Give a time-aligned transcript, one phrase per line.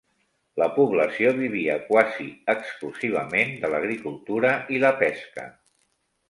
[0.59, 5.47] La població vivia quasi exclusivament de l'agricultura i la pesca.